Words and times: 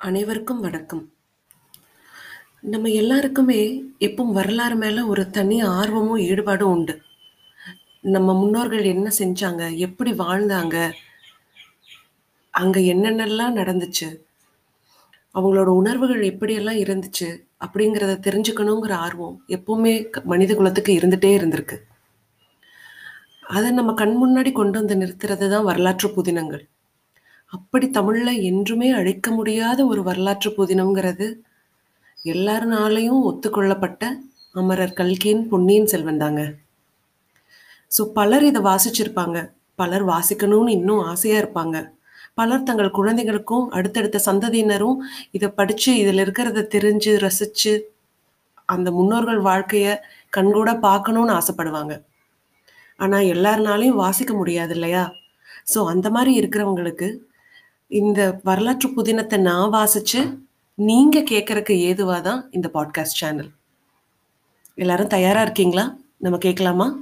அனைவருக்கும் 0.00 0.60
வணக்கம். 0.60 1.12
நம்ம 2.60 2.88
எல்லாருக்குமே 2.88 3.82
எப்பவும் 4.00 4.32
வரலாறு 4.32 4.76
மேல 4.76 5.06
ஒரு 5.06 5.30
தனி 5.30 5.60
ஆர்வமும், 5.60 6.18
ஈடுபாடும் 6.18 6.72
உண்டு. 6.74 7.02
நம்ம 8.00 8.34
முன்னோர்கள் 8.34 8.84
என்ன 8.84 9.10
செஞ்சாங்க? 9.18 9.76
எப்படி 9.76 10.12
வாழ்ந்தாங்க? 10.12 10.92
அங்க 12.50 12.80
என்னென்னலாம் 12.80 13.58
நடந்துச்சு? 13.60 14.08
அவங்களோட 15.34 15.66
உணர்வுகள் 15.66 16.22
எப்படியெல்லாம் 16.22 16.80
இருந்துச்சு? 16.84 17.44
அப்படிங்கிறத 17.66 18.16
தெரிஞ்சுக்கணுங்கிற 18.28 18.92
ஆர்வம் 18.92 19.44
எப்பவுமே 19.48 20.22
மனித 20.24 20.54
குலத்துக்கு 20.54 20.98
இருந்துட்டே 20.98 21.32
இருந்திருக்கு. 21.38 21.78
அதை 23.40 23.70
நம்ம 23.70 23.94
கண் 23.94 24.16
முன்னாடி 24.26 24.52
கொண்டு 24.52 24.78
வந்து 24.78 24.94
நிறுத்துறது 24.94 25.48
தான் 25.50 25.64
வரலாற்று 25.64 26.10
புதினங்கள். 26.10 26.68
அப்படி 27.52 27.86
தமிழ்ல 27.90 28.30
என்றுமே 28.48 28.88
அழிக்க 29.00 29.28
முடியாத 29.36 29.80
ஒரு 29.90 30.00
வரலாற்று 30.08 30.50
புதினம்ங்கிறது, 30.56 31.26
எல்லாருனாலையும் 32.18 33.20
ஒத்துக்கொள்ளப்பட்ட 33.28 34.02
அமரர் 34.54 34.98
கல்கியின் 34.98 35.42
பொன்னியின் 35.50 35.90
செல்வன் 35.92 36.20
தாங்க. 36.22 36.42
ஸோ 37.90 38.02
பலர் 38.18 38.44
இதை 38.48 38.60
வாசிச்சிருப்பாங்க. 38.62 39.38
பலர் 39.80 40.04
வாசிக்கணும்னு 40.10 40.70
இன்னும் 40.78 41.04
ஆசையாக 41.12 41.42
இருப்பாங்க. 41.42 41.76
பலர் 42.40 42.66
தங்கள் 42.68 42.96
குழந்தைகளுக்கும், 42.98 43.64
அடுத்தடுத்த 43.76 44.18
சந்ததியினரும் 44.26 44.98
இதை 45.36 45.48
படித்து 45.58 45.92
இதில் 46.02 46.22
இருக்கிறத 46.24 46.66
தெரிஞ்சு, 46.74 47.12
ரசித்து 47.24 47.72
அந்த 48.68 48.88
முன்னோர்கள் 48.98 49.40
வாழ்க்கையை 49.48 49.94
கண்கூட 50.36 50.70
பார்க்கணும்னு 50.86 51.32
ஆசைப்படுவாங்க. 51.38 51.94
ஆனால் 53.00 53.30
எல்லாருனாலையும் 53.34 54.00
வாசிக்க 54.04 54.32
முடியாது 54.34 54.74
இல்லையா? 54.76 55.04
ஸோ 55.72 55.78
அந்த 55.92 56.06
மாதிரி 56.16 56.32
இருக்கிறவங்களுக்கு, 56.40 57.08
இந்த 57.88 58.40
வரலாற்று 58.42 58.88
புதினத்தை 58.88 59.40
நான் 59.40 59.72
வாசிச்சு, 59.72 60.38
நீங்க 60.74 61.20
கேட்கறக்கு 61.20 61.72
ஏதுவாதான் 61.72 62.42
இந்த 62.50 62.70
பாட்காஸ்ட் 62.74 63.16
சேனல். 63.20 63.50
எல்லாரும் 64.74 65.06
தயாரா 65.06 65.42
இருக்கீங்களா? 65.42 65.96
நம்ம 66.16 66.38
கேட்கலாமா? 66.38 67.00